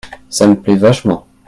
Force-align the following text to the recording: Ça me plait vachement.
Ça 0.31 0.47
me 0.47 0.55
plait 0.59 0.77
vachement. 0.77 1.27